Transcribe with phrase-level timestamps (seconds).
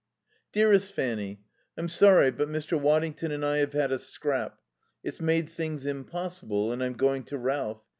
[0.55, 1.43] 4 "Dearest Fanny:
[1.77, 2.75] "I'm sorry, but Mr.
[2.81, 4.57] Waddington and I have had a scrap.
[5.03, 7.83] It's made things impossible, and I'm going to Ralph.